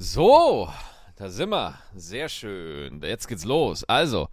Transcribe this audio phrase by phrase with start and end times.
[0.00, 0.68] So,
[1.16, 1.74] da sind wir.
[1.92, 3.02] Sehr schön.
[3.02, 3.82] Jetzt geht's los.
[3.82, 4.28] Also,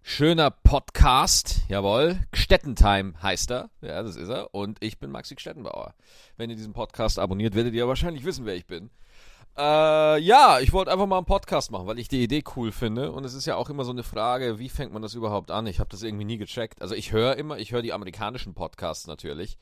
[0.00, 1.60] schöner Podcast.
[1.68, 2.20] Jawohl.
[2.32, 3.68] Gstettentime heißt er.
[3.82, 4.54] Ja, das ist er.
[4.54, 5.92] Und ich bin Maxi Stettenbauer.
[6.38, 8.88] Wenn ihr diesen Podcast abonniert, werdet ihr wahrscheinlich wissen, wer ich bin.
[9.58, 13.12] Äh, ja, ich wollte einfach mal einen Podcast machen, weil ich die Idee cool finde.
[13.12, 15.66] Und es ist ja auch immer so eine Frage, wie fängt man das überhaupt an?
[15.66, 16.80] Ich habe das irgendwie nie gecheckt.
[16.80, 19.58] Also ich höre immer, ich höre die amerikanischen Podcasts natürlich.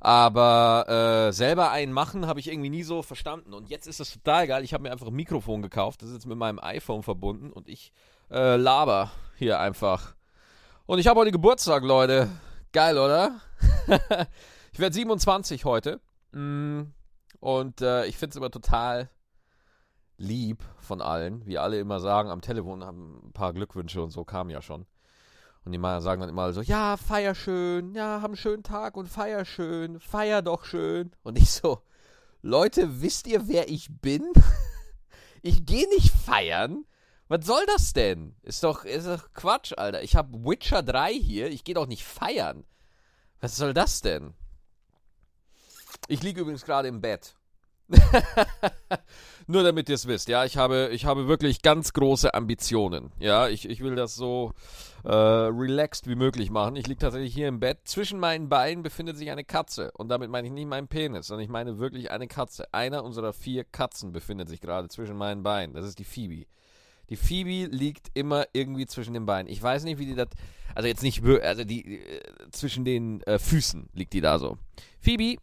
[0.00, 0.88] Aber
[1.28, 3.52] äh, selber einen machen habe ich irgendwie nie so verstanden.
[3.52, 4.64] Und jetzt ist das total geil.
[4.64, 6.00] Ich habe mir einfach ein Mikrofon gekauft.
[6.00, 7.52] Das ist jetzt mit meinem iPhone verbunden.
[7.52, 7.92] Und ich
[8.30, 10.14] äh, laber hier einfach.
[10.86, 12.30] Und ich habe heute Geburtstag, Leute.
[12.72, 13.40] Geil, oder?
[14.72, 16.00] ich werde 27 heute.
[16.32, 16.82] Mm,
[17.40, 19.10] und äh, ich finde es immer total
[20.16, 21.44] lieb von allen.
[21.46, 24.86] Wie alle immer sagen, am Telefon haben ein paar Glückwünsche und so kamen ja schon.
[25.70, 29.06] Und die sagen dann immer so, ja, feier schön, ja, hab einen schönen Tag und
[29.06, 31.12] feier schön, feier doch schön.
[31.22, 31.82] Und ich so,
[32.42, 34.32] Leute, wisst ihr, wer ich bin?
[35.42, 36.86] ich gehe nicht feiern.
[37.28, 38.34] Was soll das denn?
[38.42, 40.02] Ist doch, ist doch Quatsch, Alter.
[40.02, 42.64] Ich hab Witcher 3 hier, ich gehe doch nicht feiern.
[43.38, 44.34] Was soll das denn?
[46.08, 47.36] Ich liege übrigens gerade im Bett.
[49.46, 53.10] Nur damit ihr es wisst, ja, ich habe, ich habe wirklich ganz große Ambitionen.
[53.18, 54.52] Ja, ich, ich will das so
[55.04, 56.76] äh, relaxed wie möglich machen.
[56.76, 57.78] Ich liege tatsächlich hier im Bett.
[57.84, 59.90] Zwischen meinen Beinen befindet sich eine Katze.
[59.92, 62.72] Und damit meine ich nicht meinen Penis, sondern ich meine wirklich eine Katze.
[62.72, 65.74] Einer unserer vier Katzen befindet sich gerade zwischen meinen Beinen.
[65.74, 66.46] Das ist die Phoebe.
[67.08, 69.50] Die Phoebe liegt immer irgendwie zwischen den Beinen.
[69.50, 70.28] Ich weiß nicht, wie die das.
[70.76, 72.20] Also jetzt nicht, also die äh,
[72.52, 74.58] zwischen den äh, Füßen liegt die da so.
[75.00, 75.42] Phoebe,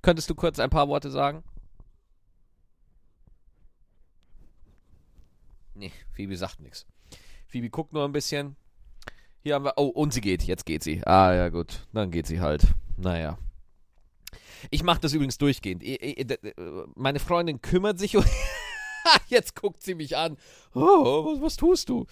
[0.00, 1.44] könntest du kurz ein paar Worte sagen?
[5.76, 6.86] Nee, Phoebe sagt nichts.
[7.46, 8.56] Phoebe guckt nur ein bisschen.
[9.42, 9.74] Hier haben wir.
[9.76, 10.42] Oh, und sie geht.
[10.42, 11.06] Jetzt geht sie.
[11.06, 11.86] Ah, ja, gut.
[11.92, 12.66] Dann geht sie halt.
[12.96, 13.38] Naja.
[14.70, 15.84] Ich mache das übrigens durchgehend.
[16.96, 18.24] Meine Freundin kümmert sich um.
[19.28, 20.36] Jetzt guckt sie mich an.
[20.74, 22.06] Oh, was, was tust du?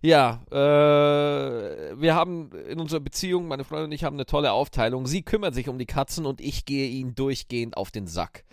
[0.00, 5.06] Ja, äh, wir haben in unserer Beziehung, meine Freundin und ich haben eine tolle Aufteilung.
[5.06, 8.44] Sie kümmert sich um die Katzen und ich gehe ihnen durchgehend auf den Sack.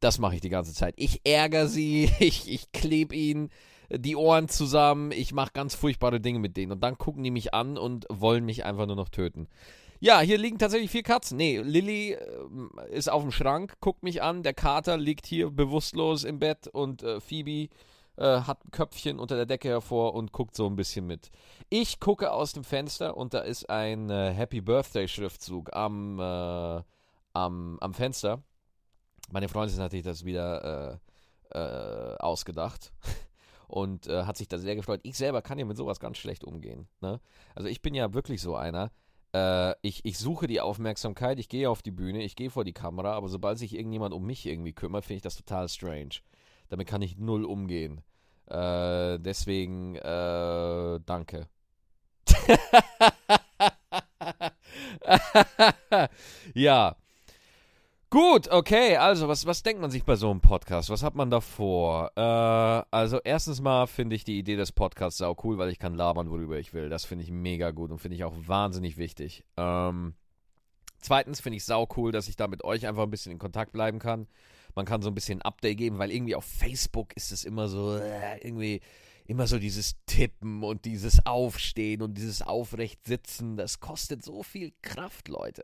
[0.00, 0.94] Das mache ich die ganze Zeit.
[0.96, 3.50] Ich ärgere sie, ich, ich klebe ihnen
[3.90, 6.72] die Ohren zusammen, ich mache ganz furchtbare Dinge mit denen.
[6.72, 9.48] Und dann gucken die mich an und wollen mich einfach nur noch töten.
[10.02, 11.36] Ja, hier liegen tatsächlich vier Katzen.
[11.36, 12.18] Nee, Lilly äh,
[12.90, 14.42] ist auf dem Schrank, guckt mich an.
[14.42, 17.68] Der Kater liegt hier bewusstlos im Bett und äh, Phoebe
[18.16, 21.30] äh, hat ein Köpfchen unter der Decke hervor und guckt so ein bisschen mit.
[21.68, 26.82] Ich gucke aus dem Fenster und da ist ein äh, Happy Birthday Schriftzug am, äh,
[27.34, 28.42] am, am Fenster.
[29.30, 30.98] Meine Freundin hat sich das wieder
[31.52, 32.92] äh, ausgedacht.
[33.70, 35.00] Und äh, hat sich da sehr gefreut.
[35.04, 36.88] Ich selber kann ja mit sowas ganz schlecht umgehen.
[37.00, 37.20] Ne?
[37.54, 38.90] Also ich bin ja wirklich so einer.
[39.32, 42.72] Äh, ich, ich suche die Aufmerksamkeit, ich gehe auf die Bühne, ich gehe vor die
[42.72, 46.16] Kamera, aber sobald sich irgendjemand um mich irgendwie kümmert, finde ich das total strange.
[46.68, 48.02] Damit kann ich null umgehen.
[48.46, 51.48] Äh, deswegen, äh, danke.
[56.54, 56.96] ja.
[58.12, 60.90] Gut, okay, also was, was denkt man sich bei so einem Podcast?
[60.90, 62.10] Was hat man da vor?
[62.16, 62.20] Äh,
[62.90, 66.28] also erstens mal finde ich die Idee des Podcasts sau cool, weil ich kann labern,
[66.28, 66.88] worüber ich will.
[66.88, 69.44] Das finde ich mega gut und finde ich auch wahnsinnig wichtig.
[69.56, 70.14] Ähm,
[70.98, 73.70] zweitens finde ich sau cool, dass ich da mit euch einfach ein bisschen in Kontakt
[73.70, 74.26] bleiben kann.
[74.74, 77.96] Man kann so ein bisschen Update geben, weil irgendwie auf Facebook ist es immer so,
[77.96, 78.80] äh, irgendwie
[79.26, 83.56] immer so dieses Tippen und dieses Aufstehen und dieses Aufrechtsitzen.
[83.56, 85.62] Das kostet so viel Kraft, Leute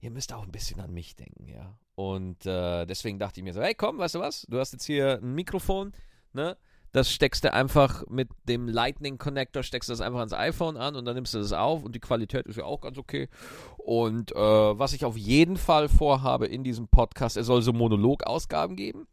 [0.00, 1.78] ihr müsst auch ein bisschen an mich denken, ja.
[1.94, 4.46] Und äh, deswegen dachte ich mir so, hey komm, weißt du was?
[4.48, 5.92] Du hast jetzt hier ein Mikrofon,
[6.32, 6.56] ne?
[6.92, 10.96] Das steckst du einfach mit dem Lightning Connector, steckst du das einfach ans iPhone an
[10.96, 13.28] und dann nimmst du das auf und die Qualität ist ja auch ganz okay.
[13.76, 18.74] Und äh, was ich auf jeden Fall vorhabe in diesem Podcast, es soll so Monologausgaben
[18.74, 19.06] geben.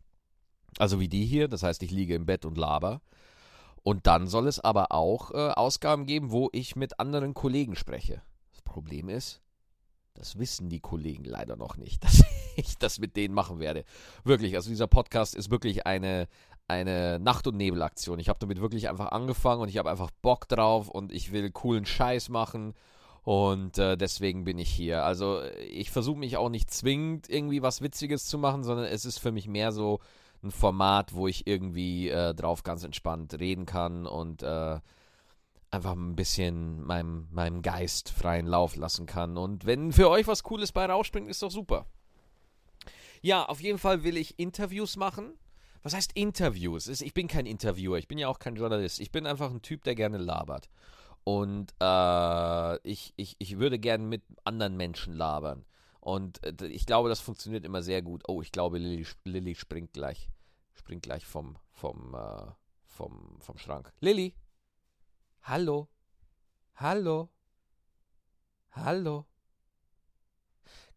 [0.78, 3.02] Also wie die hier, das heißt, ich liege im Bett und laber.
[3.84, 8.22] Und dann soll es aber auch äh, Ausgaben geben, wo ich mit anderen Kollegen spreche.
[8.52, 9.42] Das Problem ist,
[10.16, 12.24] das wissen die Kollegen leider noch nicht, dass
[12.56, 13.86] ich das mit denen machen werde.
[14.24, 16.28] Wirklich, also dieser Podcast ist wirklich eine,
[16.68, 18.20] eine Nacht- und Nebelaktion.
[18.20, 21.52] Ich habe damit wirklich einfach angefangen und ich habe einfach Bock drauf und ich will
[21.52, 22.74] coolen Scheiß machen.
[23.24, 25.04] Und äh, deswegen bin ich hier.
[25.04, 29.18] Also ich versuche mich auch nicht zwingend irgendwie was Witziges zu machen, sondern es ist
[29.18, 30.00] für mich mehr so
[30.44, 34.80] ein Format, wo ich irgendwie äh, drauf ganz entspannt reden kann und äh,
[35.76, 39.38] einfach ein bisschen meinem, meinem Geist freien Lauf lassen kann.
[39.38, 41.86] Und wenn für euch was Cooles bei rausspringt, ist doch super.
[43.22, 45.34] Ja, auf jeden Fall will ich Interviews machen.
[45.84, 46.88] Was heißt Interviews?
[46.88, 49.00] Ich bin kein Interviewer, ich bin ja auch kein Journalist.
[49.00, 50.70] Ich bin einfach ein Typ, der gerne labert.
[51.24, 55.66] Und äh, ich, ich, ich würde gerne mit anderen Menschen labern.
[56.00, 58.24] Und äh, ich glaube, das funktioniert immer sehr gut.
[58.28, 60.30] Oh, ich glaube, Lilly, Lilly springt gleich.
[60.74, 62.52] springt gleich vom, vom, äh,
[62.86, 63.92] vom, vom Schrank.
[64.00, 64.36] Lilly!
[65.48, 65.88] Hallo?
[66.74, 67.30] Hallo?
[68.72, 69.28] Hallo?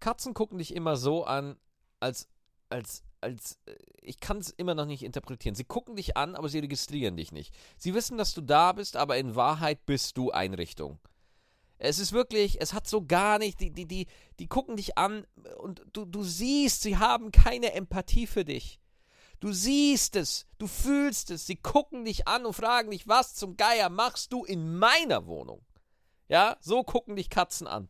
[0.01, 1.59] Katzen gucken dich immer so an,
[2.01, 2.29] als,
[2.71, 5.55] als, als, äh, ich kann es immer noch nicht interpretieren.
[5.55, 7.55] Sie gucken dich an, aber sie registrieren dich nicht.
[7.77, 10.99] Sie wissen, dass du da bist, aber in Wahrheit bist du Einrichtung.
[11.77, 14.07] Es ist wirklich, es hat so gar nicht, die, die, die,
[14.39, 15.27] die gucken dich an
[15.59, 18.81] und du, du siehst, sie haben keine Empathie für dich.
[19.41, 23.57] Du siehst es, du fühlst es, sie gucken dich an und fragen dich, was zum
[23.57, 25.65] Geier machst du in meiner Wohnung?
[26.29, 27.89] Ja, so gucken dich Katzen an.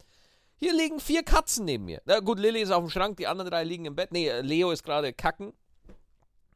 [0.56, 2.02] Hier liegen vier Katzen neben mir.
[2.04, 4.12] Na gut, Lilly ist auf dem Schrank, die anderen drei liegen im Bett.
[4.12, 5.54] Nee, Leo ist gerade kacken.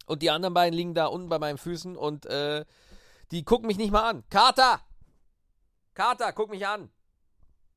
[0.06, 2.65] Und die anderen beiden liegen da unten bei meinen Füßen und äh,
[3.31, 4.25] die gucken mich nicht mal an.
[4.29, 4.81] Kater!
[5.95, 6.91] Kater, guck mich an!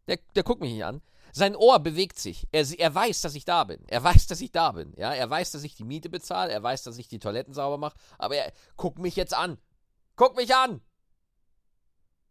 [0.07, 1.01] Der, der guckt mich nicht an.
[1.37, 2.47] Sein Ohr bewegt sich.
[2.53, 3.83] Er, er weiß, dass ich da bin.
[3.87, 4.93] Er weiß, dass ich da bin.
[4.95, 6.53] Ja, er weiß, dass ich die Miete bezahle.
[6.53, 7.97] Er weiß, dass ich die Toiletten sauber mache.
[8.17, 9.57] Aber er guckt mich jetzt an.
[10.15, 10.79] Guck mich an!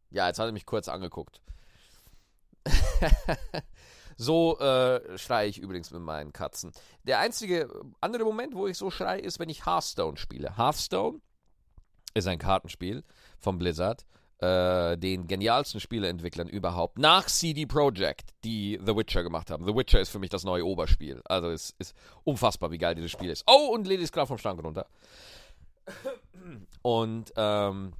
[0.09, 1.43] Ja, jetzt hat er mich kurz angeguckt.
[4.17, 6.73] so äh, schreie ich übrigens mit meinen Katzen.
[7.03, 7.69] Der einzige
[8.01, 10.57] andere Moment, wo ich so schreie, ist, wenn ich Hearthstone spiele.
[10.57, 11.21] Hearthstone
[12.15, 13.05] ist ein Kartenspiel
[13.39, 14.07] von Blizzard
[14.45, 19.65] äh, den genialsten Spieleentwicklern überhaupt, nach CD Projekt, die The Witcher gemacht haben.
[19.65, 21.23] The Witcher ist für mich das neue Oberspiel.
[21.25, 23.45] Also es ist unfassbar, wie geil dieses Spiel ist.
[23.47, 24.87] Oh, und Lady ist vom Schrank runter.
[26.83, 27.93] Und ähm,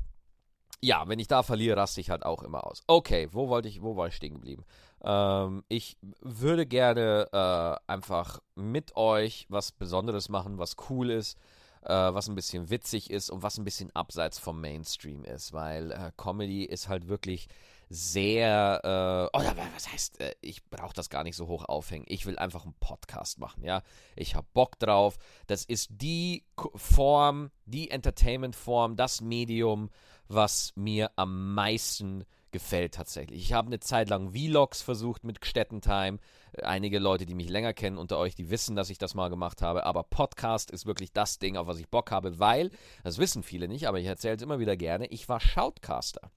[0.83, 2.83] ja, wenn ich da verliere, raste ich halt auch immer aus.
[2.87, 4.65] Okay, wo wollte ich, wo war ich stehen geblieben?
[5.03, 11.39] Ähm, ich würde gerne äh, einfach mit euch was Besonderes machen, was cool ist
[11.85, 15.93] äh, was ein bisschen witzig ist und was ein bisschen abseits vom Mainstream ist, weil
[15.93, 17.49] äh, Comedy ist halt wirklich
[17.89, 22.07] sehr, äh, oder was heißt, äh, ich brauche das gar nicht so hoch aufhängen.
[22.09, 23.83] Ich will einfach einen Podcast machen, ja.
[24.17, 25.17] Ich habe Bock drauf.
[25.47, 26.45] Das ist die
[26.75, 29.91] Form, die Entertainment-Form, das Medium,
[30.29, 33.43] was mir am meisten gefällt tatsächlich.
[33.43, 36.21] Ich habe eine Zeit lang Vlogs versucht mit Städtentime.
[36.63, 39.61] Einige Leute, die mich länger kennen unter euch, die wissen, dass ich das mal gemacht
[39.61, 39.85] habe.
[39.85, 42.71] Aber Podcast ist wirklich das Ding, auf was ich Bock habe, weil,
[43.03, 46.31] das wissen viele nicht, aber ich erzähle es immer wieder gerne, ich war Shoutcaster.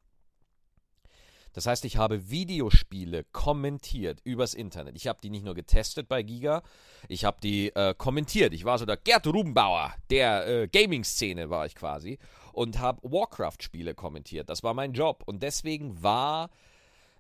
[1.57, 4.95] Das heißt, ich habe Videospiele kommentiert übers Internet.
[4.95, 6.61] Ich habe die nicht nur getestet bei Giga,
[7.07, 8.53] ich habe die äh, kommentiert.
[8.53, 12.19] Ich war so der Gerd Rubenbauer der äh, Gaming-Szene, war ich quasi.
[12.53, 14.51] Und habe Warcraft-Spiele kommentiert.
[14.51, 15.23] Das war mein Job.
[15.25, 16.51] Und deswegen war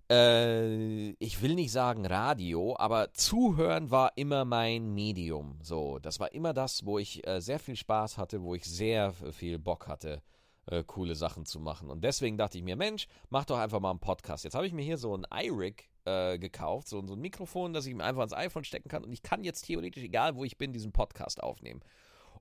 [0.07, 5.57] äh, ich will nicht sagen Radio, aber Zuhören war immer mein Medium.
[5.63, 9.13] So, das war immer das, wo ich äh, sehr viel Spaß hatte, wo ich sehr
[9.31, 10.21] viel Bock hatte,
[10.67, 11.89] äh, coole Sachen zu machen.
[11.89, 14.43] Und deswegen dachte ich mir, Mensch, mach doch einfach mal einen Podcast.
[14.43, 17.85] Jetzt habe ich mir hier so ein iRig äh, gekauft, so, so ein Mikrofon, das
[17.85, 19.03] ich mir einfach ans iPhone stecken kann.
[19.03, 21.81] Und ich kann jetzt theoretisch, egal wo ich bin, diesen Podcast aufnehmen.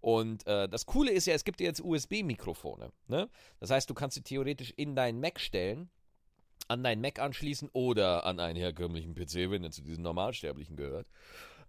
[0.01, 2.93] Und äh, das Coole ist ja, es gibt ja jetzt USB-Mikrofone.
[3.09, 3.29] Ne?
[3.61, 5.91] Das heißt, du kannst sie theoretisch in deinen Mac stellen
[6.69, 11.07] an deinen Mac anschließen oder an einen herkömmlichen PC, wenn er zu diesen Normalsterblichen gehört.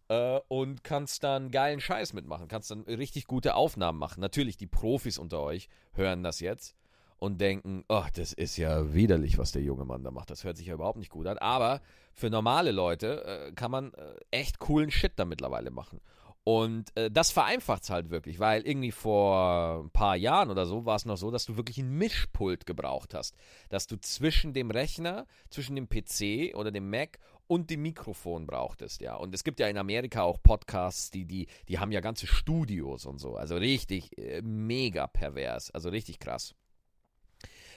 [0.10, 4.22] Äh, und kannst dann geilen Scheiß mitmachen, kannst dann richtig gute Aufnahmen machen.
[4.22, 6.76] Natürlich, die Profis unter euch hören das jetzt
[7.20, 10.30] und denken, oh, das ist ja widerlich, was der junge Mann da macht.
[10.30, 11.38] Das hört sich ja überhaupt nicht gut an.
[11.40, 11.82] Aber
[12.14, 16.00] für normale Leute äh, kann man äh, echt coolen Shit da mittlerweile machen.
[16.44, 20.86] Und äh, das vereinfacht es halt wirklich, weil irgendwie vor ein paar Jahren oder so
[20.86, 23.36] war es noch so, dass du wirklich ein Mischpult gebraucht hast.
[23.68, 29.02] Dass du zwischen dem Rechner, zwischen dem PC oder dem Mac und dem Mikrofon brauchtest,
[29.02, 29.16] ja.
[29.16, 33.06] Und es gibt ja in Amerika auch Podcasts, die, die, die haben ja ganze Studios
[33.06, 33.36] und so.
[33.36, 36.54] Also richtig äh, mega pervers, also richtig krass.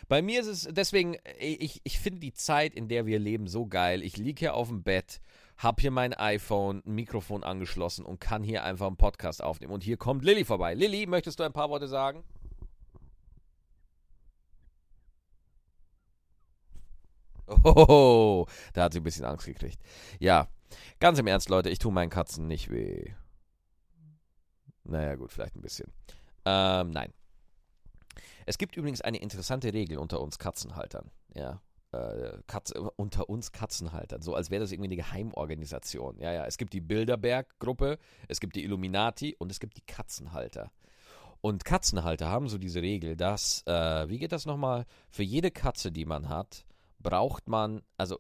[0.09, 3.47] Bei mir ist es deswegen, äh, ich, ich finde die Zeit, in der wir leben,
[3.47, 4.03] so geil.
[4.03, 5.21] Ich liege hier auf dem Bett
[5.61, 9.75] habe hier mein iPhone, ein Mikrofon angeschlossen und kann hier einfach einen Podcast aufnehmen.
[9.75, 10.73] Und hier kommt Lilly vorbei.
[10.75, 12.25] Lilly, möchtest du ein paar Worte sagen?
[17.64, 19.80] Oh, da hat sie ein bisschen Angst gekriegt.
[20.19, 20.49] Ja,
[21.00, 23.12] ganz im Ernst, Leute, ich tue meinen Katzen nicht weh.
[24.85, 25.92] Naja, gut, vielleicht ein bisschen.
[26.45, 27.12] Ähm, nein.
[28.47, 31.11] Es gibt übrigens eine interessante Regel unter uns Katzenhaltern.
[31.35, 31.61] Ja,
[31.92, 36.19] äh, Katz, unter uns Katzenhaltern, so als wäre das irgendwie eine Geheimorganisation.
[36.19, 40.71] Ja, ja, es gibt die Bilderberg-Gruppe, es gibt die Illuminati und es gibt die Katzenhalter.
[41.40, 44.85] Und Katzenhalter haben so diese Regel, dass, äh, wie geht das nochmal?
[45.09, 46.66] Für jede Katze, die man hat,
[47.02, 48.19] braucht man, also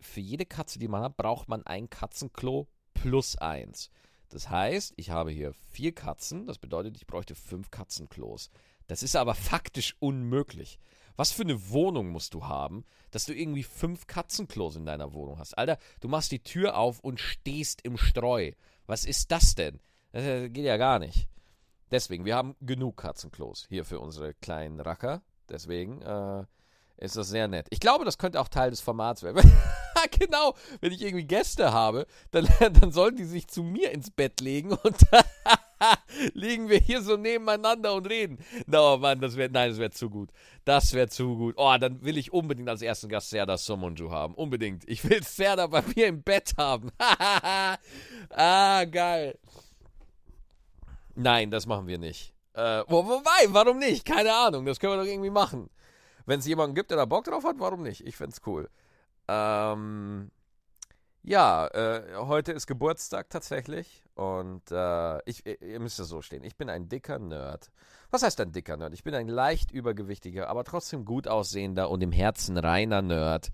[0.00, 3.90] für jede Katze, die man hat, braucht man ein Katzenklo plus eins.
[4.28, 8.50] Das heißt, ich habe hier vier Katzen, das bedeutet, ich bräuchte fünf Katzenklos.
[8.86, 10.78] Das ist aber faktisch unmöglich.
[11.16, 15.38] Was für eine Wohnung musst du haben, dass du irgendwie fünf Katzenklos in deiner Wohnung
[15.38, 15.58] hast?
[15.58, 18.52] Alter, du machst die Tür auf und stehst im Streu.
[18.86, 19.80] Was ist das denn?
[20.12, 21.28] Das geht ja gar nicht.
[21.90, 25.22] Deswegen, wir haben genug Katzenklos hier für unsere kleinen Racker.
[25.48, 26.44] Deswegen äh,
[27.00, 27.66] ist das sehr nett.
[27.70, 29.50] Ich glaube, das könnte auch Teil des Formats werden.
[30.18, 32.46] genau, wenn ich irgendwie Gäste habe, dann,
[32.80, 34.96] dann sollen die sich zu mir ins Bett legen und
[36.34, 38.38] liegen wir hier so nebeneinander und reden.
[38.66, 40.30] No, Mann, das wäre, nein, das wäre zu gut.
[40.64, 41.54] Das wäre zu gut.
[41.56, 44.34] Oh, dann will ich unbedingt als ersten Gast Serda Somonju haben.
[44.34, 44.86] Unbedingt.
[44.86, 46.90] Ich will Serda bei mir im Bett haben.
[46.98, 49.38] ah, geil.
[51.14, 52.34] Nein, das machen wir nicht.
[52.52, 54.04] Äh, wo, wobei, warum nicht?
[54.04, 55.70] Keine Ahnung, das können wir doch irgendwie machen.
[56.30, 58.06] Wenn es jemanden gibt, der da Bock drauf hat, warum nicht?
[58.06, 58.70] Ich find's cool.
[59.26, 60.30] Ähm,
[61.24, 66.44] ja, äh, heute ist Geburtstag tatsächlich und äh, ich, ihr müsst es so stehen.
[66.44, 67.72] Ich bin ein dicker Nerd.
[68.12, 68.94] Was heißt ein dicker Nerd?
[68.94, 73.50] Ich bin ein leicht übergewichtiger, aber trotzdem gut aussehender und im Herzen reiner Nerd,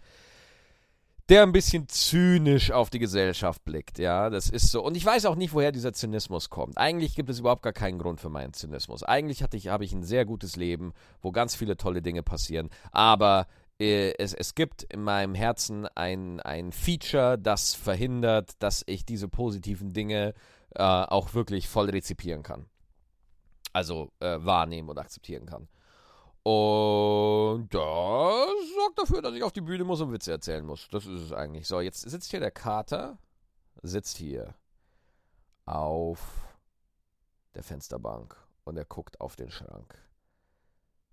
[1.29, 3.99] der ein bisschen zynisch auf die Gesellschaft blickt.
[3.99, 4.85] Ja, das ist so.
[4.85, 6.79] Und ich weiß auch nicht, woher dieser Zynismus kommt.
[6.79, 9.03] Eigentlich gibt es überhaupt gar keinen Grund für meinen Zynismus.
[9.03, 10.93] Eigentlich hatte ich, habe ich ein sehr gutes Leben,
[11.23, 12.71] wo ganz viele tolle Dinge passieren.
[12.93, 13.49] Aber
[13.81, 19.29] äh, es, es gibt in meinem Herzen ein, ein Feature, das verhindert, dass ich diese
[19.29, 20.33] positiven Dinge
[20.77, 22.67] äh, auch wirklich voll rezipieren kann.
[23.73, 25.69] Also äh, wahrnehmen und akzeptieren kann.
[26.45, 30.89] Und das sorgt dafür, dass ich auf die Bühne muss und Witze erzählen muss.
[30.91, 31.67] Das ist es eigentlich.
[31.67, 33.19] So, jetzt sitzt hier der Kater,
[33.83, 34.55] sitzt hier
[35.65, 36.47] auf
[37.55, 39.99] der Fensterbank und er guckt auf den Schrank.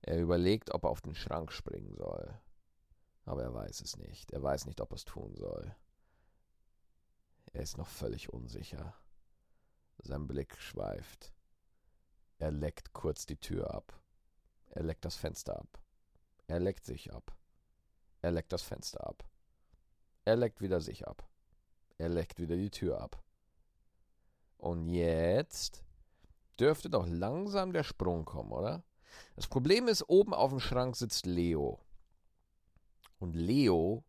[0.02, 2.38] Er überlegt, ob er auf den Schrank springen soll.
[3.26, 4.32] Aber er weiß es nicht.
[4.32, 5.74] Er weiß nicht, ob er es tun soll.
[7.54, 8.94] Er ist noch völlig unsicher.
[10.00, 11.34] Sein Blick schweift.
[12.38, 13.98] Er leckt kurz die Tür ab.
[14.72, 15.80] Er leckt das Fenster ab.
[16.48, 17.34] Er leckt sich ab.
[18.24, 19.24] Er leckt das Fenster ab.
[20.24, 21.28] Er leckt wieder sich ab.
[21.98, 23.22] Er leckt wieder die Tür ab.
[24.58, 25.84] Und jetzt
[26.58, 28.84] dürfte doch langsam der Sprung kommen, oder?
[29.36, 31.80] Das Problem ist, oben auf dem Schrank sitzt Leo.
[33.20, 34.06] Und Leo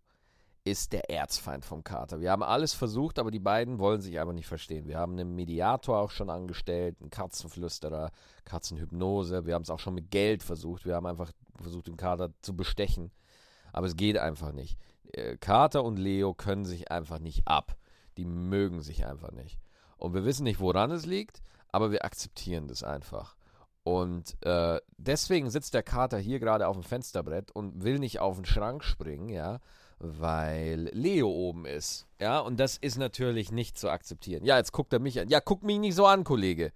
[0.62, 2.21] ist der Erzfeind vom Kater.
[2.21, 4.87] Wir haben alles versucht, aber die beiden wollen sich einfach nicht verstehen.
[4.87, 8.12] Wir haben einen Mediator auch schon angestellt, einen Katzenflüsterer,
[8.44, 9.44] Katzenhypnose.
[9.44, 10.87] Wir haben es auch schon mit Geld versucht.
[10.87, 13.11] Wir haben einfach versucht, den Kater zu bestechen.
[13.75, 14.78] Aber es geht einfach nicht.
[15.12, 17.76] Äh, Kater und Leo können sich einfach nicht ab.
[18.16, 19.59] Die mögen sich einfach nicht.
[19.97, 23.37] Und wir wissen nicht, woran es liegt, aber wir akzeptieren das einfach.
[23.83, 28.37] Und äh, deswegen sitzt der Kater hier gerade auf dem Fensterbrett und will nicht auf
[28.37, 29.59] den Schrank springen, ja,
[29.99, 32.07] weil Leo oben ist.
[32.21, 34.45] Ja, und das ist natürlich nicht zu akzeptieren.
[34.45, 35.28] Ja, jetzt guckt er mich an.
[35.28, 36.73] Ja, guck mich nicht so an, Kollege.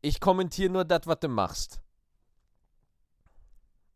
[0.00, 1.80] Ich kommentiere nur das, was du machst.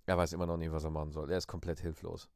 [0.07, 1.31] Er weiß immer noch nicht, was er machen soll.
[1.31, 2.29] Er ist komplett hilflos.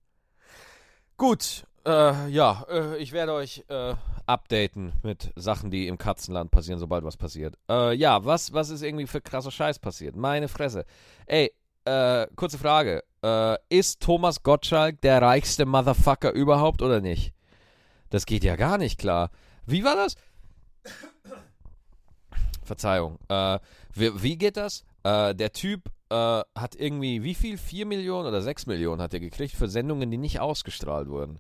[1.17, 3.95] Gut, äh, ja, äh, ich werde euch äh,
[4.27, 7.59] updaten mit Sachen, die im Katzenland passieren, sobald was passiert.
[7.69, 10.17] Äh, ja, was, was ist irgendwie für krasser Scheiß passiert?
[10.17, 10.85] Meine Fresse.
[11.27, 11.53] Ey,
[11.87, 13.03] äh, kurze Frage.
[13.23, 17.33] Äh, ist Thomas Gottschalk der reichste Motherfucker überhaupt oder nicht?
[18.11, 19.31] Das geht ja gar nicht klar.
[19.67, 20.15] Wie war das?
[22.63, 23.19] Verzeihung.
[23.95, 24.85] Wie, wie, geht das?
[25.05, 27.59] der Typ äh, hat irgendwie, wie viel?
[27.59, 31.39] 4 Millionen oder 6 Millionen hat er gekriegt für Sendungen, die nicht ausgestrahlt wurden.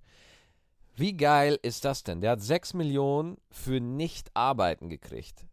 [0.96, 2.20] Wie geil ist das denn?
[2.20, 5.46] Der hat 6 Millionen für Nicht-Arbeiten gekriegt.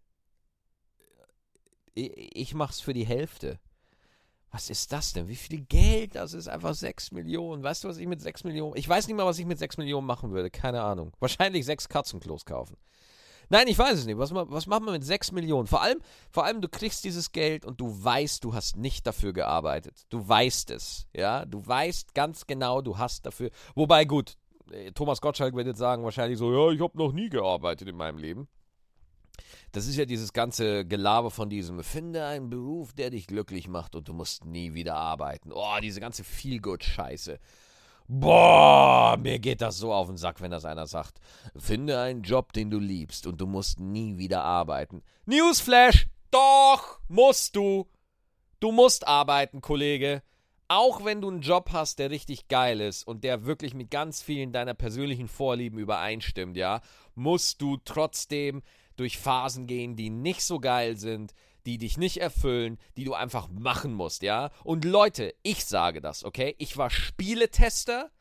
[1.94, 3.60] Ich, mach's für die Hälfte.
[4.52, 5.28] Was ist das denn?
[5.28, 6.16] Wie viel Geld?
[6.16, 7.62] Das ist einfach 6 Millionen.
[7.62, 8.76] Weißt du, was ich mit 6 Millionen.
[8.76, 10.50] Ich weiß nicht mal, was ich mit 6 Millionen machen würde.
[10.50, 11.14] Keine Ahnung.
[11.20, 12.76] Wahrscheinlich 6 Katzenklos kaufen.
[13.50, 14.18] Nein, ich weiß es nicht.
[14.18, 15.68] Was, was macht man mit 6 Millionen?
[15.68, 16.00] Vor allem,
[16.32, 20.06] vor allem, du kriegst dieses Geld und du weißt, du hast nicht dafür gearbeitet.
[20.10, 21.08] Du weißt es.
[21.14, 23.50] Ja, du weißt ganz genau, du hast dafür.
[23.76, 24.38] Wobei, gut,
[24.72, 27.96] äh, Thomas Gottschalk wird jetzt sagen, wahrscheinlich so: Ja, ich habe noch nie gearbeitet in
[27.96, 28.48] meinem Leben.
[29.72, 33.96] Das ist ja dieses ganze Gelaber von diesem, finde einen Beruf, der dich glücklich macht
[33.96, 35.52] und du musst nie wieder arbeiten.
[35.52, 37.40] Oh, diese ganze Feelgood-Scheiße.
[38.08, 41.20] Boah, mir geht das so auf den Sack, wenn das einer sagt.
[41.56, 45.02] Finde einen Job, den du liebst und du musst nie wieder arbeiten.
[45.26, 46.08] Newsflash!
[46.30, 47.88] Doch, musst du.
[48.60, 50.22] Du musst arbeiten, Kollege.
[50.68, 54.22] Auch wenn du einen Job hast, der richtig geil ist und der wirklich mit ganz
[54.22, 56.82] vielen deiner persönlichen Vorlieben übereinstimmt, ja,
[57.14, 58.64] musst du trotzdem
[58.98, 61.34] durch Phasen gehen, die nicht so geil sind,
[61.66, 64.52] die dich nicht erfüllen, die du einfach machen musst, ja?
[64.64, 66.56] Und Leute, ich sage das, okay?
[66.58, 68.12] Ich war Spieletester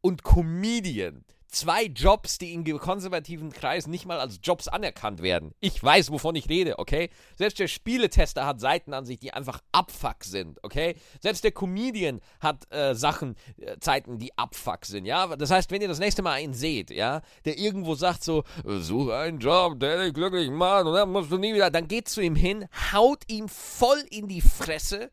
[0.00, 1.24] und Comedian.
[1.48, 5.52] Zwei Jobs, die in konservativen Kreisen nicht mal als Jobs anerkannt werden.
[5.60, 7.10] Ich weiß, wovon ich rede, okay?
[7.36, 10.96] Selbst der Spieletester hat Seiten an sich, die einfach Abfuck sind, okay?
[11.20, 15.34] Selbst der Comedian hat äh, Sachen, äh, Zeiten, die Abfuck sind, ja?
[15.36, 19.16] Das heißt, wenn ihr das nächste Mal einen seht, ja, der irgendwo sagt so, suche
[19.16, 22.20] einen Job, der dich glücklich macht und dann musst du nie wieder, dann geht zu
[22.20, 25.10] ihm hin, haut ihm voll in die Fresse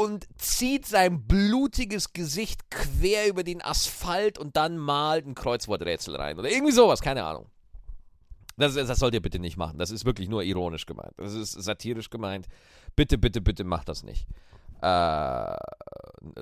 [0.00, 6.38] und zieht sein blutiges Gesicht quer über den Asphalt und dann malt ein Kreuzworträtsel rein.
[6.38, 7.50] Oder irgendwie sowas, keine Ahnung.
[8.56, 9.76] Das, das sollt ihr bitte nicht machen.
[9.76, 11.12] Das ist wirklich nur ironisch gemeint.
[11.18, 12.46] Das ist satirisch gemeint.
[12.96, 14.26] Bitte, bitte, bitte macht das nicht.
[14.80, 15.56] Äh,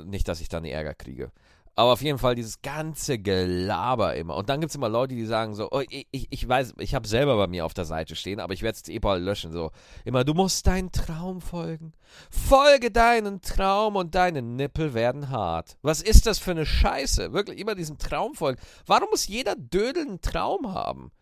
[0.04, 1.32] nicht, dass ich dann Ärger kriege.
[1.78, 4.34] Aber auf jeden Fall dieses ganze Gelaber immer.
[4.34, 7.06] Und dann gibt es immer Leute, die sagen so, oh, ich, ich weiß, ich habe
[7.06, 9.52] selber bei mir auf der Seite stehen, aber ich werde es eh bald löschen.
[9.52, 9.70] So,
[10.04, 11.92] immer, du musst deinen Traum folgen.
[12.30, 15.76] Folge deinen Traum und deine Nippel werden hart.
[15.82, 17.32] Was ist das für eine Scheiße?
[17.32, 18.60] Wirklich immer diesem Traum folgen.
[18.84, 21.12] Warum muss jeder Dödel einen Traum haben?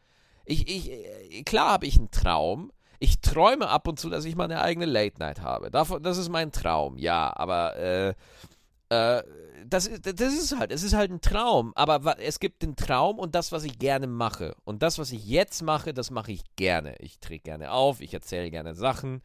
[0.47, 2.73] Ich, ich, klar habe ich einen Traum.
[2.99, 5.71] Ich träume ab und zu, dass ich mal eine eigene Late Night habe.
[5.71, 8.15] Davon, das ist mein Traum, ja, aber äh,
[8.89, 9.23] äh,
[9.65, 13.19] das, ist, das ist halt, es ist halt ein Traum, aber es gibt den Traum
[13.19, 14.55] und das, was ich gerne mache.
[14.65, 16.97] Und das, was ich jetzt mache, das mache ich gerne.
[16.99, 19.23] Ich trete gerne auf, ich erzähle gerne Sachen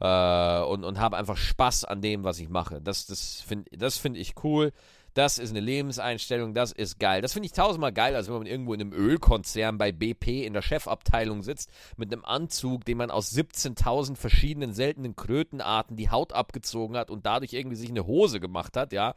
[0.00, 2.80] äh, und, und habe einfach Spaß an dem, was ich mache.
[2.80, 4.72] Das, das finde das find ich cool.
[5.14, 7.22] Das ist eine Lebenseinstellung, das ist geil.
[7.22, 10.52] Das finde ich tausendmal geil, als wenn man irgendwo in einem Ölkonzern bei BP in
[10.52, 16.32] der Chefabteilung sitzt, mit einem Anzug, den man aus 17.000 verschiedenen seltenen Krötenarten die Haut
[16.32, 19.14] abgezogen hat und dadurch irgendwie sich eine Hose gemacht hat, ja.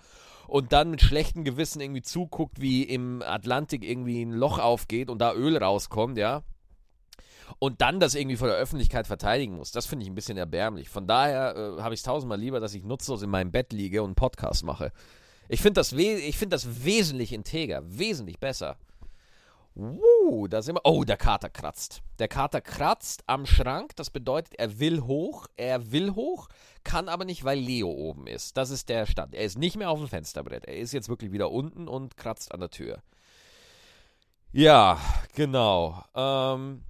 [0.47, 5.19] Und dann mit schlechtem Gewissen irgendwie zuguckt, wie im Atlantik irgendwie ein Loch aufgeht und
[5.19, 6.43] da Öl rauskommt, ja
[7.59, 9.71] und dann das irgendwie vor der Öffentlichkeit verteidigen muss.
[9.71, 10.89] Das finde ich ein bisschen erbärmlich.
[10.89, 14.01] Von daher äh, habe ich es tausendmal lieber, dass ich nutzlos in meinem Bett liege
[14.01, 14.91] und einen Podcast mache.
[15.49, 18.77] Ich finde das, find das wesentlich integer, wesentlich besser.
[19.77, 20.81] Uh, da sind wir.
[20.85, 22.01] Oh, der Kater kratzt.
[22.17, 23.95] Der Kater kratzt am Schrank.
[23.95, 25.45] Das bedeutet, er will hoch.
[25.55, 26.47] Er will hoch,
[26.83, 28.57] kann aber nicht, weil Leo oben ist.
[28.57, 29.35] Das ist der Stand.
[29.35, 30.65] Er ist nicht mehr auf dem Fensterbrett.
[30.65, 33.03] Er ist jetzt wirklich wieder unten und kratzt an der Tür.
[34.51, 34.99] Ja,
[35.35, 36.03] genau.
[36.15, 36.83] Ähm,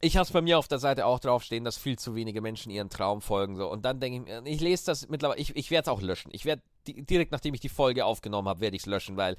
[0.00, 2.70] ich habe es bei mir auf der Seite auch draufstehen, dass viel zu wenige Menschen
[2.70, 3.56] ihren Traum folgen.
[3.56, 3.70] So.
[3.70, 6.30] Und dann denke ich mir, ich lese das mittlerweile, ich, ich werde es auch löschen.
[6.32, 6.62] Ich werde
[6.94, 9.36] direkt nachdem ich die Folge aufgenommen habe, werde ich es löschen, weil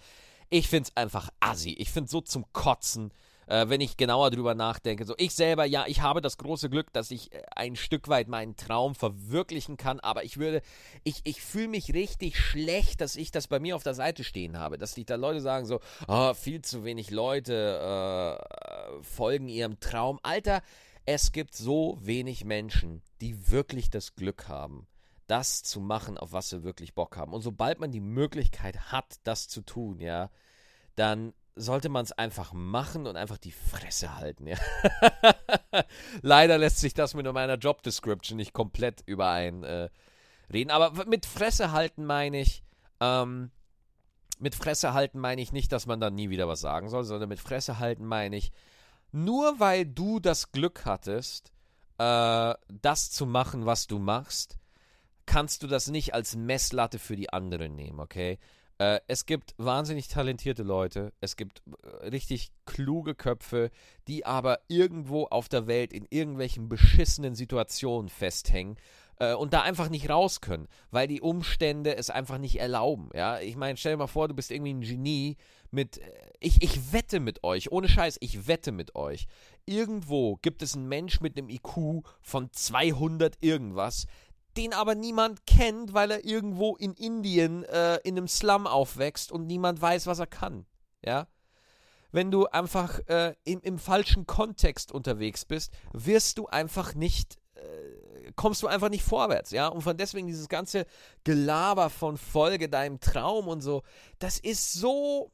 [0.49, 1.73] ich finde es einfach assi.
[1.73, 3.11] Ich finde es so zum Kotzen,
[3.49, 5.05] äh, wenn ich genauer drüber nachdenke.
[5.05, 8.27] So, ich selber, ja, ich habe das große Glück, dass ich äh, ein Stück weit
[8.27, 10.61] meinen Traum verwirklichen kann, aber ich würde,
[11.03, 14.57] ich, ich fühle mich richtig schlecht, dass ich das bei mir auf der Seite stehen
[14.57, 14.77] habe.
[14.77, 20.19] Dass sich da Leute sagen so, oh, viel zu wenig Leute äh, folgen ihrem Traum.
[20.23, 20.61] Alter,
[21.05, 24.87] es gibt so wenig Menschen, die wirklich das Glück haben
[25.29, 27.33] das zu machen, auf was sie wirklich Bock haben.
[27.33, 30.29] Und sobald man die Möglichkeit hat, das zu tun, ja,
[30.95, 34.57] dann sollte man es einfach machen und einfach die Fresse halten, ja.
[36.21, 39.89] Leider lässt sich das mit meiner Job Description nicht komplett überein äh,
[40.51, 40.71] reden.
[40.71, 42.63] Aber mit Fresse halten meine ich,
[42.99, 43.51] ähm,
[44.39, 47.29] mit Fresse halten meine ich nicht, dass man dann nie wieder was sagen soll, sondern
[47.29, 48.51] mit Fresse halten meine ich,
[49.11, 51.51] nur weil du das Glück hattest,
[51.97, 54.58] äh, das zu machen, was du machst,
[55.29, 58.39] kannst du das nicht als Messlatte für die anderen nehmen, okay?
[58.79, 63.69] Äh, es gibt wahnsinnig talentierte Leute, es gibt äh, richtig kluge Köpfe,
[64.07, 68.77] die aber irgendwo auf der Welt in irgendwelchen beschissenen Situationen festhängen
[69.19, 73.09] äh, und da einfach nicht raus können, weil die Umstände es einfach nicht erlauben.
[73.13, 75.37] Ja, ich meine, stell dir mal vor, du bist irgendwie ein Genie
[75.69, 76.01] mit.
[76.39, 79.27] Ich, ich wette mit euch, ohne Scheiß, ich wette mit euch.
[79.67, 84.07] Irgendwo gibt es einen Mensch mit einem IQ von 200 irgendwas,
[84.57, 89.47] den aber niemand kennt, weil er irgendwo in Indien äh, in einem Slum aufwächst und
[89.47, 90.65] niemand weiß, was er kann.
[91.03, 91.27] Ja?
[92.11, 98.31] Wenn du einfach äh, im, im falschen Kontext unterwegs bist, wirst du einfach nicht äh,
[98.35, 99.67] kommst du einfach nicht vorwärts, ja?
[99.67, 100.85] Und von deswegen dieses ganze
[101.23, 103.83] Gelaber von Folge deinem Traum und so,
[104.19, 105.31] das ist so.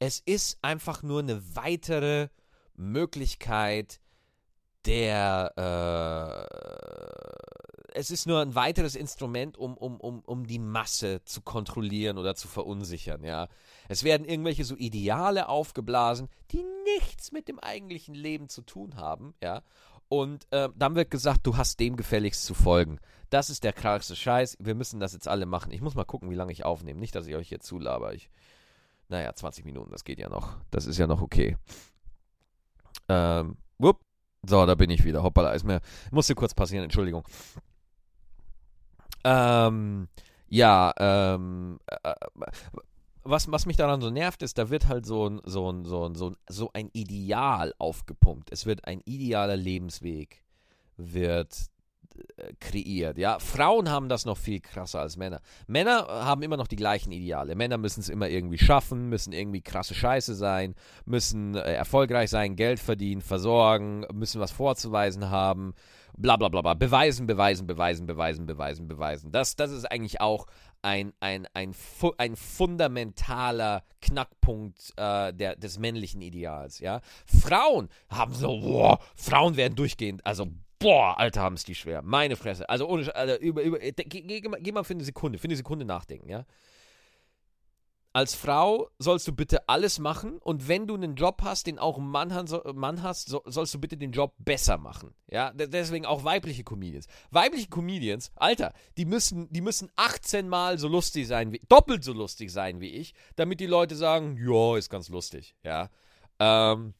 [0.00, 2.28] Es ist einfach nur eine weitere
[2.74, 3.98] Möglichkeit,
[4.88, 6.68] der äh,
[7.98, 12.34] es ist nur ein weiteres Instrument, um, um, um, um die Masse zu kontrollieren oder
[12.34, 13.48] zu verunsichern, ja.
[13.88, 19.34] Es werden irgendwelche so Ideale aufgeblasen, die nichts mit dem eigentlichen Leben zu tun haben,
[19.42, 19.62] ja.
[20.08, 22.98] Und äh, dann wird gesagt, du hast dem gefälligst zu folgen.
[23.28, 24.56] Das ist der krasseste Scheiß.
[24.58, 25.72] Wir müssen das jetzt alle machen.
[25.72, 26.98] Ich muss mal gucken, wie lange ich aufnehme.
[26.98, 28.14] Nicht, dass ich euch hier zulaber.
[28.14, 28.30] Ich,
[29.08, 30.56] naja, 20 Minuten, das geht ja noch.
[30.70, 31.58] Das ist ja noch okay.
[33.08, 34.07] Ähm, whoop.
[34.46, 35.22] So, da bin ich wieder.
[35.22, 35.80] Hoppala, ist mir.
[36.10, 37.26] Musste kurz passieren, Entschuldigung.
[39.24, 40.08] Ähm,
[40.48, 42.14] ja, ähm, äh,
[43.24, 46.08] was, was mich daran so nervt, ist, da wird halt so ein, so ein, so
[46.08, 48.50] ein, so ein, so ein Ideal aufgepumpt.
[48.52, 50.44] Es wird ein idealer Lebensweg
[50.96, 51.68] wird
[52.60, 53.18] kreiert.
[53.18, 55.40] Ja, Frauen haben das noch viel krasser als Männer.
[55.66, 57.54] Männer haben immer noch die gleichen Ideale.
[57.54, 62.56] Männer müssen es immer irgendwie schaffen, müssen irgendwie krasse Scheiße sein, müssen äh, erfolgreich sein,
[62.56, 65.74] Geld verdienen, versorgen, müssen was vorzuweisen haben,
[66.16, 66.74] bla bla bla bla.
[66.74, 69.32] Beweisen, beweisen, beweisen, beweisen, beweisen, beweisen.
[69.32, 70.46] Das, das ist eigentlich auch
[70.82, 71.74] ein, ein, ein,
[72.18, 76.78] ein fundamentaler Knackpunkt äh, der, des männlichen Ideals.
[76.78, 77.00] Ja?
[77.26, 82.02] Frauen haben so, boah, Frauen werden durchgehend, also boah, Alter, haben es die schwer.
[82.02, 82.68] Meine Fresse.
[82.68, 85.84] Also ohne, also über, über, geh, geh, geh, mal für eine Sekunde, für eine Sekunde
[85.84, 86.44] nachdenken, ja.
[88.14, 91.98] Als Frau sollst du bitte alles machen und wenn du einen Job hast, den auch
[91.98, 92.32] ein Mann,
[92.74, 95.14] Mann hast, sollst du bitte den Job besser machen.
[95.30, 97.06] Ja, deswegen auch weibliche Comedians.
[97.30, 102.12] Weibliche Comedians, Alter, die müssen, die müssen 18 Mal so lustig sein, wie, doppelt so
[102.12, 105.54] lustig sein wie ich, damit die Leute sagen, ja, ist ganz lustig.
[105.62, 105.90] Ja,
[106.40, 106.94] ähm,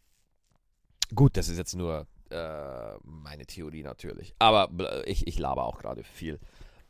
[1.14, 4.34] gut, das ist jetzt nur äh, meine Theorie natürlich.
[4.38, 4.70] Aber
[5.06, 6.38] ich, ich laber auch gerade viel.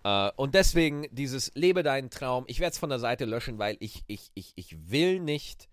[0.05, 2.45] Äh, und deswegen dieses Lebe deinen Traum.
[2.47, 5.69] Ich werde es von der Seite löschen, weil ich, ich, ich, ich will nicht.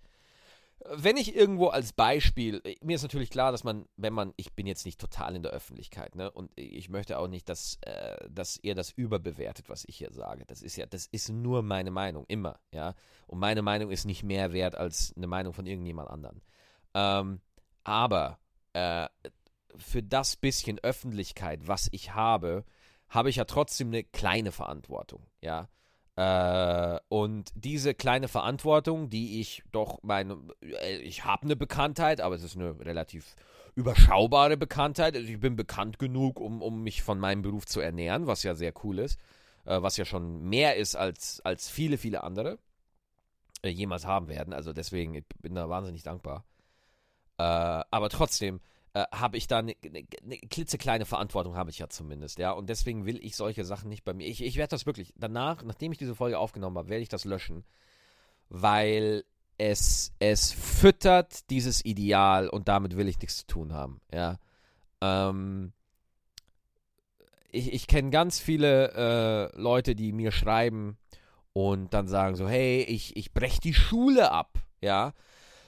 [0.93, 4.67] Wenn ich irgendwo als Beispiel, mir ist natürlich klar, dass man, wenn man, ich bin
[4.67, 8.59] jetzt nicht total in der Öffentlichkeit, ne, und ich möchte auch nicht, dass, äh, dass
[8.61, 10.43] ihr das überbewertet, was ich hier sage.
[10.45, 12.93] Das ist ja, das ist nur meine Meinung, immer, ja.
[13.25, 16.41] Und meine Meinung ist nicht mehr wert als eine Meinung von irgendjemand anderen.
[16.93, 17.39] Ähm,
[17.83, 18.37] aber
[18.73, 19.07] äh,
[19.79, 22.63] für das bisschen Öffentlichkeit, was ich habe,
[23.09, 25.69] habe ich ja trotzdem eine kleine Verantwortung, ja.
[26.15, 32.35] Äh, und diese kleine Verantwortung, die ich doch meine, äh, ich habe eine Bekanntheit, aber
[32.35, 33.35] es ist eine relativ
[33.75, 35.15] überschaubare Bekanntheit.
[35.15, 38.55] Also ich bin bekannt genug, um, um mich von meinem Beruf zu ernähren, was ja
[38.55, 39.19] sehr cool ist,
[39.65, 42.59] äh, was ja schon mehr ist als, als viele, viele andere
[43.63, 44.53] jemals haben werden.
[44.53, 46.45] Also deswegen, ich bin da wahnsinnig dankbar.
[47.37, 48.61] Aber trotzdem,
[48.95, 52.51] äh, habe ich da eine, eine, eine, klitzekleine Verantwortung, habe ich ja zumindest, ja.
[52.51, 54.25] Und deswegen will ich solche Sachen nicht bei mir.
[54.25, 57.25] Ich, ich werde das wirklich, danach, nachdem ich diese Folge aufgenommen habe, werde ich das
[57.25, 57.65] löschen,
[58.47, 59.25] weil
[59.57, 64.39] es, es füttert dieses Ideal und damit will ich nichts zu tun haben, ja.
[65.01, 65.73] Ähm,
[67.51, 70.97] ich, ich kenne ganz viele äh, Leute, die mir schreiben
[71.51, 75.11] und dann sagen so, hey, ich, ich breche die Schule ab, ja.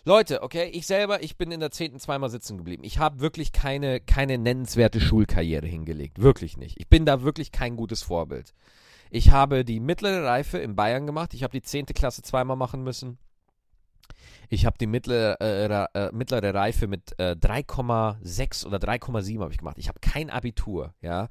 [0.08, 2.00] Leute, okay, ich selber, ich bin in der 10.
[2.00, 2.86] zweimal sitzen geblieben.
[2.86, 6.22] Ich habe wirklich keine, keine nennenswerte Schulkarriere hingelegt.
[6.22, 6.80] Wirklich nicht.
[6.80, 8.54] Ich bin da wirklich kein gutes Vorbild.
[9.10, 11.34] Ich habe die mittlere Reife in Bayern gemacht.
[11.34, 11.88] Ich habe die 10.
[11.88, 13.18] Klasse zweimal machen müssen.
[14.48, 15.66] Ich habe die mittlere, äh,
[16.00, 19.78] äh, mittlere Reife mit äh, 3,6 oder 3,7 habe ich gemacht.
[19.78, 21.28] Ich habe kein Abitur, ja.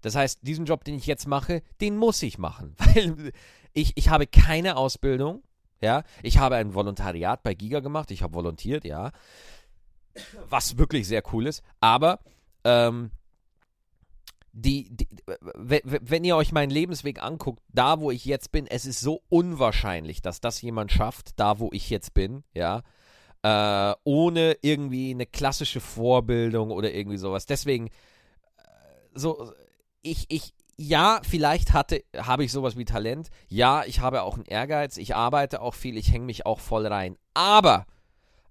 [0.00, 3.32] Das heißt, diesen Job, den ich jetzt mache, den muss ich machen, weil
[3.74, 5.42] ich, ich habe keine Ausbildung,
[5.84, 8.10] ja, ich habe ein Volontariat bei Giga gemacht.
[8.10, 9.12] Ich habe volontiert, ja.
[10.48, 11.62] Was wirklich sehr cool ist.
[11.80, 12.20] Aber
[12.64, 13.10] ähm,
[14.52, 15.08] die, die,
[15.56, 20.22] wenn ihr euch meinen Lebensweg anguckt, da wo ich jetzt bin, es ist so unwahrscheinlich,
[20.22, 22.82] dass das jemand schafft, da wo ich jetzt bin, ja,
[23.42, 27.44] äh, ohne irgendwie eine klassische Vorbildung oder irgendwie sowas.
[27.44, 27.90] Deswegen, äh,
[29.12, 29.52] so,
[30.00, 33.30] ich, ich, ja, vielleicht hatte, habe ich sowas wie Talent.
[33.48, 34.96] Ja, ich habe auch einen Ehrgeiz.
[34.96, 35.96] Ich arbeite auch viel.
[35.96, 37.16] Ich hänge mich auch voll rein.
[37.34, 37.86] Aber,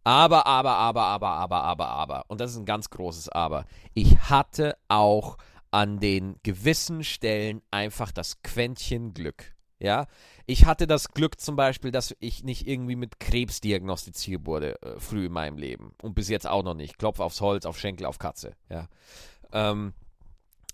[0.03, 2.25] aber, aber, aber, aber, aber, aber, aber.
[2.27, 3.65] Und das ist ein ganz großes Aber.
[3.93, 5.37] Ich hatte auch
[5.71, 9.53] an den gewissen Stellen einfach das Quäntchen Glück.
[9.79, 10.07] Ja,
[10.45, 14.97] ich hatte das Glück zum Beispiel, dass ich nicht irgendwie mit Krebs diagnostiziert wurde äh,
[14.97, 16.97] früh in meinem Leben und bis jetzt auch noch nicht.
[16.97, 18.55] Klopf aufs Holz, auf Schenkel, auf Katze.
[18.69, 18.87] Ja,
[19.51, 19.93] ähm,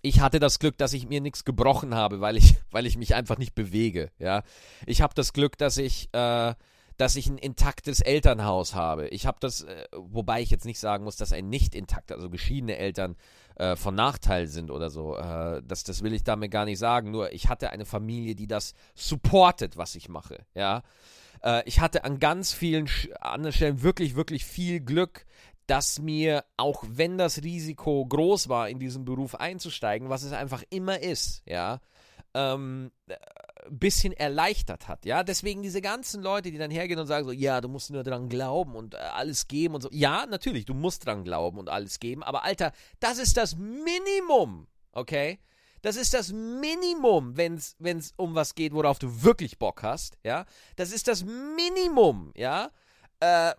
[0.02, 3.14] ich hatte das Glück, dass ich mir nichts gebrochen habe, weil ich, weil ich mich
[3.14, 4.10] einfach nicht bewege.
[4.18, 4.42] Ja,
[4.86, 6.54] ich habe das Glück, dass ich, äh,
[6.96, 9.08] dass ich ein intaktes Elternhaus habe.
[9.08, 12.30] Ich habe das, äh, wobei ich jetzt nicht sagen muss, dass ein nicht intakt, also
[12.30, 13.16] geschiedene Eltern
[13.56, 15.16] äh, von Nachteil sind oder so.
[15.16, 17.10] Äh, das, das will ich damit gar nicht sagen.
[17.10, 20.44] Nur ich hatte eine Familie, die das supportet, was ich mache.
[20.54, 20.82] Ja.
[21.42, 22.88] Äh, ich hatte an ganz vielen
[23.20, 25.26] anderen Stellen wirklich, wirklich viel Glück,
[25.70, 30.64] dass mir, auch wenn das Risiko groß war, in diesen Beruf einzusteigen, was es einfach
[30.70, 31.78] immer ist, ja,
[32.34, 33.14] ähm, äh,
[33.70, 35.22] bisschen erleichtert hat, ja.
[35.22, 38.28] Deswegen diese ganzen Leute, die dann hergehen und sagen so, ja, du musst nur dran
[38.28, 39.88] glauben und äh, alles geben und so.
[39.92, 44.66] Ja, natürlich, du musst dran glauben und alles geben, aber Alter, das ist das Minimum,
[44.90, 45.38] okay?
[45.82, 50.46] Das ist das Minimum, wenn es um was geht, worauf du wirklich Bock hast, ja.
[50.74, 52.72] Das ist das Minimum, ja.
[53.20, 53.52] Äh,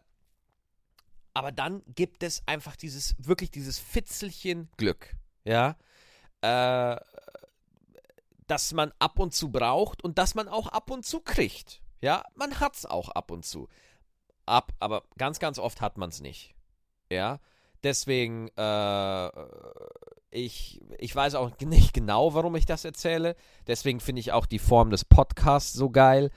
[1.34, 5.76] aber dann gibt es einfach dieses, wirklich dieses Fitzelchen Glück, ja,
[6.42, 6.98] äh,
[8.48, 12.24] das man ab und zu braucht und das man auch ab und zu kriegt, Ja,
[12.36, 13.70] man hat's auch ab und zu.
[14.46, 16.56] Ab, aber ganz, ganz oft hat man es nicht.
[17.12, 17.40] Ja,
[17.84, 19.30] deswegen, äh,
[20.32, 23.36] ich, ich weiß auch nicht genau, warum ich das erzähle.
[23.68, 26.32] Deswegen finde ich auch die Form des Podcasts so geil,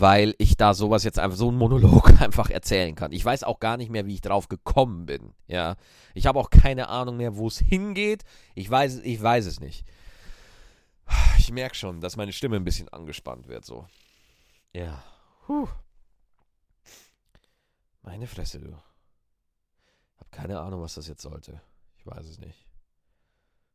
[0.00, 3.12] weil ich da sowas jetzt einfach so einen Monolog einfach erzählen kann.
[3.12, 5.34] Ich weiß auch gar nicht mehr, wie ich drauf gekommen bin.
[5.46, 5.76] Ja,
[6.14, 8.24] ich habe auch keine Ahnung mehr, wo es hingeht.
[8.54, 9.86] Ich weiß, ich weiß es nicht.
[11.38, 13.86] Ich merke schon, dass meine Stimme ein bisschen angespannt wird, so.
[14.72, 15.02] Ja.
[15.46, 15.68] Puh.
[18.02, 18.76] Meine Fresse, du.
[20.18, 21.60] Hab keine Ahnung, was das jetzt sollte.
[21.96, 22.66] Ich weiß es nicht.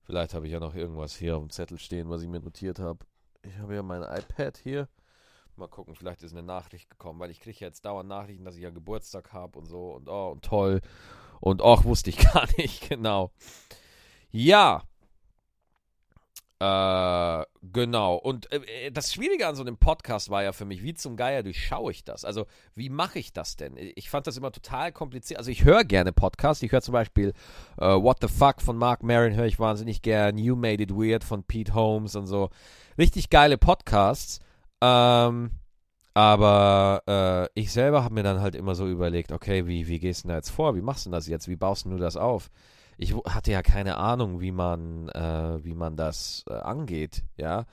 [0.03, 2.79] Vielleicht habe ich ja noch irgendwas hier auf dem Zettel stehen, was ich mir notiert
[2.79, 3.05] habe.
[3.41, 4.88] Ich habe ja mein iPad hier.
[5.58, 8.63] Mal gucken, vielleicht ist eine Nachricht gekommen, weil ich kriege jetzt dauernd Nachrichten, dass ich
[8.63, 10.82] ja Geburtstag habe und so und oh und toll.
[11.39, 13.32] Und auch wusste ich gar nicht, genau.
[14.32, 14.84] Ja,
[16.60, 18.15] äh, genau.
[18.15, 21.44] Und äh, das Schwierige an so einem Podcast war ja für mich, wie zum Geier
[21.44, 22.24] durchschaue ich das?
[22.24, 23.76] Also, wie mache ich das denn?
[23.96, 25.38] Ich fand das immer total kompliziert.
[25.38, 26.63] Also, ich höre gerne Podcasts.
[26.63, 27.34] Ich höre zum Beispiel
[27.78, 30.38] uh, What the Fuck von Mark Maron, höre ich wahnsinnig gern.
[30.38, 32.50] You Made It Weird von Pete Holmes und so.
[32.98, 34.39] Richtig geile Podcasts.
[34.86, 35.52] Ähm,
[36.13, 40.24] aber äh, ich selber habe mir dann halt immer so überlegt, okay, wie, wie gehst
[40.24, 40.76] du da jetzt vor?
[40.76, 41.48] Wie machst du das jetzt?
[41.48, 42.50] Wie baust du das auf?
[42.98, 47.65] ich hatte ja keine Ahnung, wie man, äh, wie man das äh, angeht, ja.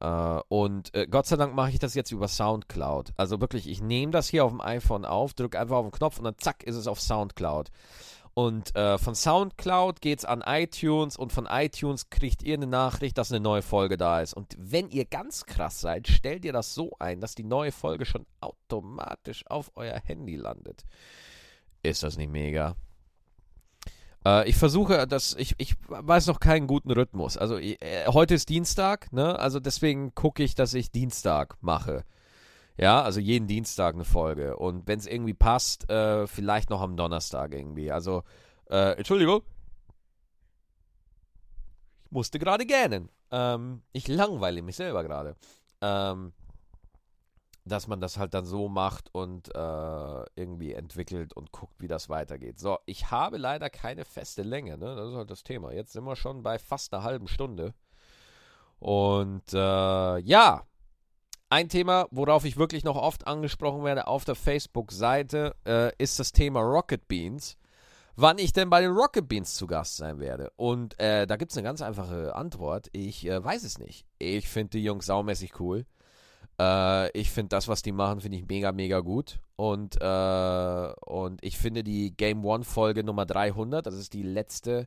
[0.00, 3.12] Äh, und äh, Gott sei Dank mache ich das jetzt über Soundcloud.
[3.16, 6.18] Also wirklich, ich nehme das hier auf dem iPhone auf, drücke einfach auf den Knopf
[6.18, 7.70] und dann zack ist es auf Soundcloud.
[8.34, 13.18] Und äh, von Soundcloud geht es an iTunes und von iTunes kriegt ihr eine Nachricht,
[13.18, 14.32] dass eine neue Folge da ist.
[14.32, 18.06] Und wenn ihr ganz krass seid, stellt ihr das so ein, dass die neue Folge
[18.06, 20.84] schon automatisch auf euer Handy landet.
[21.82, 22.74] Ist das nicht mega?
[24.24, 27.36] Äh, ich versuche, dass ich, ich weiß noch keinen guten Rhythmus.
[27.36, 29.38] Also äh, heute ist Dienstag, ne?
[29.38, 32.04] Also deswegen gucke ich, dass ich Dienstag mache.
[32.76, 34.56] Ja, also jeden Dienstag eine Folge.
[34.56, 37.92] Und wenn es irgendwie passt, äh, vielleicht noch am Donnerstag irgendwie.
[37.92, 38.22] Also,
[38.70, 39.42] äh, Entschuldigung.
[42.04, 43.10] Ich musste gerade gähnen.
[43.30, 45.36] Ähm, ich langweile mich selber gerade.
[45.80, 46.32] Ähm,
[47.64, 52.08] dass man das halt dann so macht und äh, irgendwie entwickelt und guckt, wie das
[52.08, 52.58] weitergeht.
[52.58, 54.96] So, ich habe leider keine feste Länge, ne?
[54.96, 55.72] Das ist halt das Thema.
[55.72, 57.74] Jetzt sind wir schon bei fast einer halben Stunde.
[58.80, 60.66] Und äh, ja,
[61.52, 66.32] ein Thema, worauf ich wirklich noch oft angesprochen werde auf der Facebook-Seite, äh, ist das
[66.32, 67.58] Thema Rocket Beans.
[68.16, 70.50] Wann ich denn bei den Rocket Beans zu Gast sein werde.
[70.56, 72.88] Und äh, da gibt es eine ganz einfache Antwort.
[72.92, 74.06] Ich äh, weiß es nicht.
[74.18, 75.84] Ich finde die Jungs saumäßig cool.
[76.58, 79.38] Äh, ich finde das, was die machen, finde ich mega, mega gut.
[79.56, 84.86] Und, äh, und ich finde die Game One Folge Nummer 300, das ist die letzte,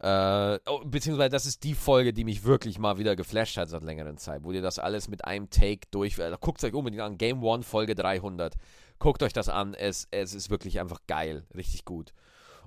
[0.00, 3.82] äh, oh, beziehungsweise das ist die Folge, die mich wirklich mal wieder geflasht hat seit
[3.82, 7.18] längerer Zeit, wo ihr das alles mit einem Take durch, äh, guckt euch unbedingt an,
[7.18, 8.54] Game One Folge 300.
[8.98, 12.12] Guckt euch das an, es, es ist wirklich einfach geil, richtig gut.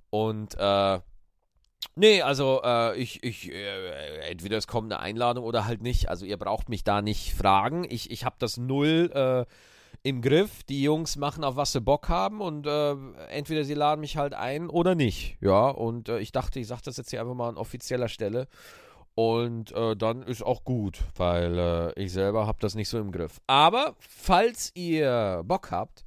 [0.09, 0.99] Und, äh,
[1.95, 6.09] Nee, also äh, ich, ich, äh, entweder es kommt eine Einladung oder halt nicht.
[6.09, 7.85] Also ihr braucht mich da nicht fragen.
[7.89, 9.45] Ich, ich habe das null äh,
[10.03, 10.63] im Griff.
[10.63, 12.95] Die Jungs machen auf was sie Bock haben und äh,
[13.29, 15.37] entweder sie laden mich halt ein oder nicht.
[15.41, 18.47] Ja, und äh, ich dachte, ich sage das jetzt hier einfach mal an offizieller Stelle.
[19.13, 23.41] Und äh, dann ist auch gut, weil ich selber habe das nicht so im Griff.
[23.45, 26.05] Aber falls ihr Bock habt,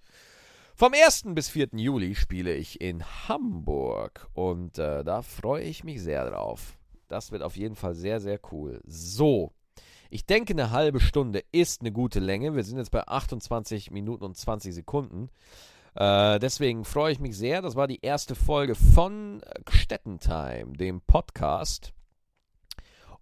[0.76, 1.26] vom 1.
[1.28, 1.68] bis 4.
[1.76, 6.76] Juli spiele ich in Hamburg und äh, da freue ich mich sehr drauf.
[7.06, 8.80] Das wird auf jeden Fall sehr, sehr cool.
[8.84, 9.52] So,
[10.14, 12.54] ich denke, eine halbe Stunde ist eine gute Länge.
[12.54, 15.28] Wir sind jetzt bei 28 Minuten und 20 Sekunden.
[15.96, 17.62] Äh, deswegen freue ich mich sehr.
[17.62, 21.92] Das war die erste Folge von Stettentime, dem Podcast.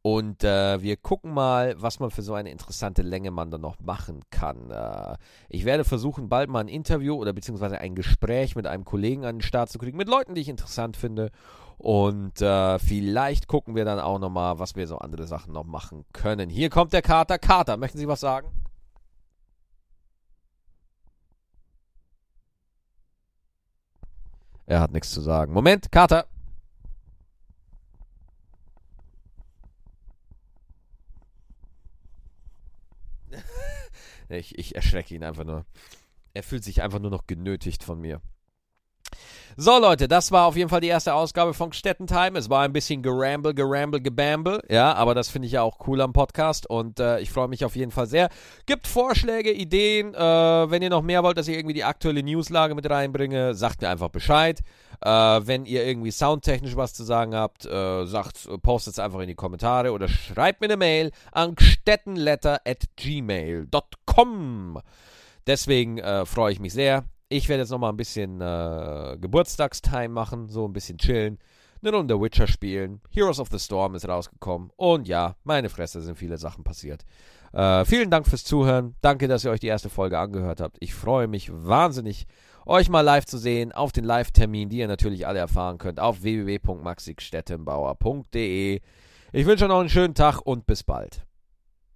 [0.02, 3.80] Und äh, wir gucken mal, was man für so eine interessante Länge man dann noch
[3.80, 4.70] machen kann.
[4.70, 5.16] Äh,
[5.48, 9.36] ich werde versuchen, bald mal ein Interview oder beziehungsweise ein Gespräch mit einem Kollegen an
[9.36, 11.30] den Start zu kriegen, mit Leuten, die ich interessant finde.
[11.82, 16.04] Und äh, vielleicht gucken wir dann auch nochmal, was wir so andere Sachen noch machen
[16.12, 16.48] können.
[16.48, 17.40] Hier kommt der Kater.
[17.40, 18.52] Kater, möchten Sie was sagen?
[24.66, 25.52] Er hat nichts zu sagen.
[25.52, 26.26] Moment, Kater.
[34.28, 35.66] Ich, ich erschrecke ihn einfach nur.
[36.32, 38.22] Er fühlt sich einfach nur noch genötigt von mir.
[39.56, 42.38] So, Leute, das war auf jeden Fall die erste Ausgabe von Stettentime.
[42.38, 44.62] Es war ein bisschen geramble, geramble, gebamble.
[44.70, 47.62] Ja, aber das finde ich ja auch cool am Podcast und äh, ich freue mich
[47.64, 48.30] auf jeden Fall sehr.
[48.64, 50.14] Gibt Vorschläge, Ideen.
[50.14, 53.82] Äh, wenn ihr noch mehr wollt, dass ich irgendwie die aktuelle Newslage mit reinbringe, sagt
[53.82, 54.60] mir einfach Bescheid.
[55.04, 59.28] Äh, wenn ihr irgendwie soundtechnisch was zu sagen habt, äh, sagt, postet es einfach in
[59.28, 64.80] die Kommentare oder schreibt mir eine Mail an stettenletter at gmail.com.
[65.46, 67.04] Deswegen äh, freue ich mich sehr.
[67.32, 71.38] Ich werde jetzt nochmal ein bisschen äh, Geburtstagstime machen, so ein bisschen chillen,
[71.82, 73.00] eine Runde Witcher spielen.
[73.08, 74.68] Heroes of the Storm ist rausgekommen.
[74.76, 77.06] Und ja, meine Fresse sind viele Sachen passiert.
[77.54, 78.96] Äh, vielen Dank fürs Zuhören.
[79.00, 80.76] Danke, dass ihr euch die erste Folge angehört habt.
[80.80, 82.26] Ich freue mich wahnsinnig,
[82.66, 86.22] euch mal live zu sehen auf den Live-Termin, die ihr natürlich alle erfahren könnt auf
[86.22, 88.80] www.maxikstettenbauer.de.
[89.32, 91.24] Ich wünsche euch noch einen schönen Tag und bis bald.